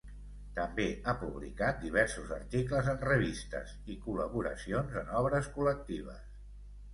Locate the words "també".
0.53-0.85